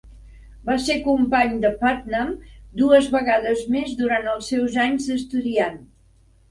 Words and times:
Va 0.69 0.77
ser 0.85 0.95
company 1.07 1.53
de 1.65 1.71
Putnam 1.83 2.33
dues 2.81 3.13
vegades 3.19 3.63
més 3.77 3.93
durant 4.03 4.35
els 4.35 4.53
seus 4.55 4.81
anys 4.89 5.11
d'estudiant. 5.13 5.81